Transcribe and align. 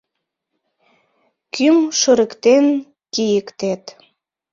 Кӱм 1.53 1.77
шурыктен 1.99 2.65
кийыктет. 3.13 3.83